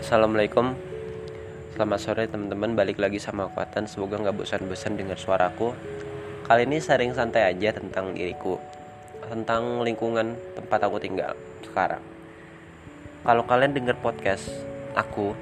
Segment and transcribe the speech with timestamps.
[0.00, 0.72] Assalamualaikum.
[1.76, 2.72] Selamat sore teman-teman.
[2.72, 5.76] Balik lagi sama Kuatan Semoga nggak bosan-bosan dengar suaraku
[6.48, 8.56] Kali ini sharing santai aja tentang diriku
[9.28, 11.36] Tentang lingkungan tempat aku tinggal
[11.68, 12.00] sekarang.
[13.28, 14.48] Kalau kalian dengar podcast
[14.96, 15.36] aku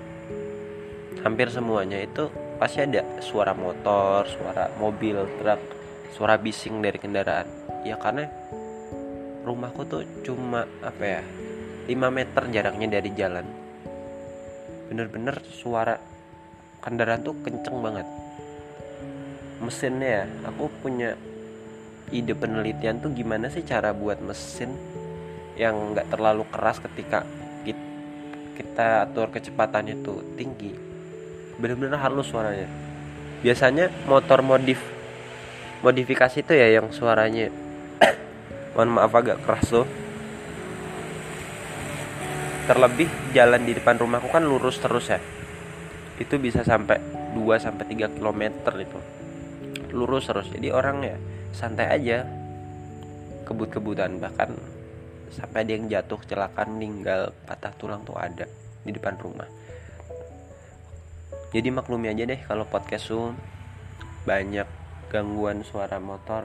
[1.22, 2.27] Hampir semuanya itu
[2.59, 5.62] pasti ada suara motor, suara mobil, truk
[6.18, 7.46] Suara bising dari kendaraan.
[7.86, 8.27] Ya karena
[9.46, 11.22] rumahku tuh cuma apa ya
[11.86, 13.68] 5 meter jaraknya dari jalan
[14.88, 16.00] bener-bener suara
[16.80, 18.08] kendaraan tuh kenceng banget.
[19.61, 21.14] Mesinnya ya aku punya
[22.08, 24.72] ide penelitian tuh gimana sih cara buat mesin
[25.61, 27.28] yang nggak terlalu keras ketika
[28.58, 30.74] kita atur kecepatannya tuh tinggi.
[31.62, 32.66] Bener-bener halus suaranya.
[33.44, 34.83] Biasanya motor modif
[35.78, 37.55] modifikasi tuh ya yang suaranya.
[38.75, 40.08] Mohon maaf agak keras tuh
[42.69, 45.16] terlebih jalan di depan rumahku kan lurus terus ya.
[46.20, 47.00] Itu bisa sampai
[47.33, 48.42] 2 sampai 3 km
[48.77, 49.00] itu.
[49.97, 50.52] Lurus terus.
[50.52, 51.16] Jadi orang ya
[51.56, 52.28] santai aja.
[53.48, 54.20] Kebut-kebutan.
[54.20, 54.50] Bahkan
[55.33, 58.44] sampai ada yang jatuh kecelakaan meninggal patah tulang tuh ada
[58.84, 59.48] di depan rumah.
[61.48, 63.33] Jadi maklumi aja deh kalau podcast tuh
[64.28, 64.69] banyak
[65.08, 66.44] gangguan suara motor.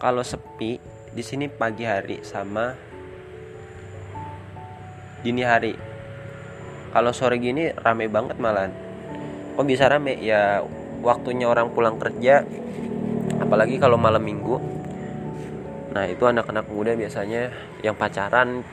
[0.00, 0.80] Kalau sepi
[1.12, 2.93] di sini pagi hari sama
[5.24, 5.72] dini hari.
[6.92, 8.70] Kalau sore gini rame banget malan
[9.56, 10.20] kok bisa rame?
[10.20, 10.60] Ya
[11.00, 12.44] waktunya orang pulang kerja
[13.40, 14.60] apalagi kalau malam minggu.
[15.94, 18.66] Nah itu anak-anak muda biasanya yang pacaran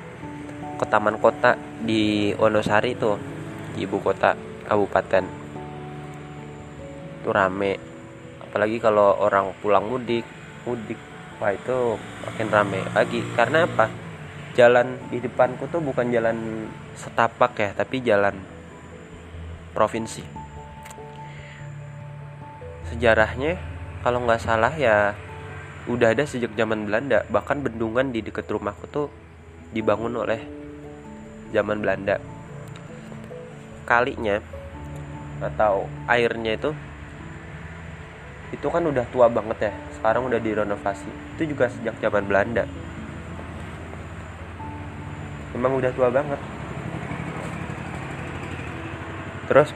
[0.76, 3.16] ke taman kota di Wonosari tuh
[3.78, 4.34] di ibu kota
[4.66, 5.26] kabupaten.
[7.22, 7.78] Itu rame.
[8.42, 10.26] Apalagi kalau orang pulang mudik
[10.66, 10.98] mudik
[11.38, 13.22] wah itu makin rame lagi.
[13.38, 14.11] Karena apa
[14.52, 16.68] jalan di depanku tuh bukan jalan
[17.00, 18.36] setapak ya tapi jalan
[19.72, 20.24] provinsi.
[22.92, 23.56] Sejarahnya
[24.04, 25.16] kalau nggak salah ya
[25.88, 27.24] udah ada sejak zaman Belanda.
[27.32, 29.08] Bahkan bendungan di dekat rumahku tuh
[29.72, 30.44] dibangun oleh
[31.56, 32.20] zaman Belanda.
[33.88, 34.44] Kalinya
[35.40, 36.72] atau airnya itu
[38.52, 39.74] itu kan udah tua banget ya.
[39.96, 41.08] Sekarang udah direnovasi.
[41.40, 42.68] Itu juga sejak zaman Belanda
[45.56, 46.40] emang udah tua banget.
[49.52, 49.70] Terus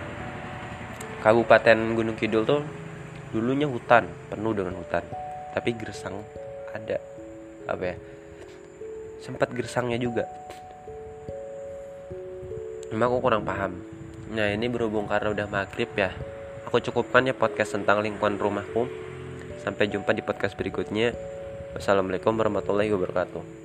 [1.19, 2.61] Kabupaten Gunung Kidul tuh
[3.33, 5.03] dulunya hutan penuh dengan hutan.
[5.51, 6.21] Tapi gersang
[6.71, 7.01] ada.
[7.65, 7.95] Apa ya?
[9.19, 10.29] Sempat gersangnya juga.
[12.93, 13.81] Emang aku kurang paham.
[14.31, 16.13] Nah ini berhubung karena udah maghrib ya.
[16.69, 18.85] Aku cukupkan ya podcast tentang lingkungan rumahku.
[19.65, 21.17] Sampai jumpa di podcast berikutnya.
[21.73, 23.64] Wassalamualaikum warahmatullahi wabarakatuh